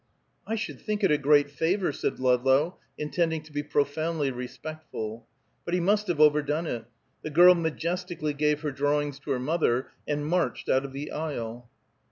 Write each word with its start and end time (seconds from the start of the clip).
"I 0.47 0.55
should 0.55 0.81
think 0.81 1.03
it 1.03 1.11
a 1.11 1.17
great 1.19 1.51
favor," 1.51 1.91
said 1.91 2.19
Ludlow, 2.19 2.79
intending 2.97 3.43
to 3.43 3.51
be 3.51 3.61
profoundly 3.61 4.31
respectful. 4.31 5.27
But 5.63 5.75
he 5.75 5.79
must 5.79 6.07
have 6.07 6.19
overdone 6.19 6.65
it. 6.65 6.85
The 7.21 7.29
girl 7.29 7.53
majestically 7.53 8.33
gave 8.33 8.61
her 8.61 8.71
drawings 8.71 9.19
to 9.19 9.29
her 9.29 9.39
mother, 9.39 9.91
and 10.07 10.25
marched 10.25 10.69
out 10.69 10.85
of 10.85 10.93
the 10.93 11.11
aisle. 11.11 11.69